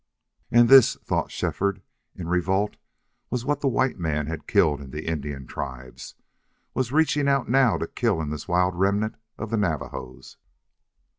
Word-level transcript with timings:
And 0.51 0.67
this, 0.67 0.95
thought 1.03 1.29
Shefford 1.29 1.83
in 2.15 2.27
revolt, 2.27 2.77
was 3.29 3.45
what 3.45 3.61
the 3.61 3.67
white 3.67 3.99
man 3.99 4.25
had 4.25 4.47
killed 4.47 4.81
in 4.81 4.89
the 4.89 5.05
Indian 5.05 5.45
tribes, 5.45 6.15
was 6.73 6.91
reaching 6.91 7.27
out 7.27 7.47
now 7.47 7.77
to 7.77 7.85
kill 7.85 8.19
in 8.19 8.31
this 8.31 8.47
wild 8.47 8.73
remnant 8.73 9.13
of 9.37 9.51
the 9.51 9.57
Navajos. 9.57 10.37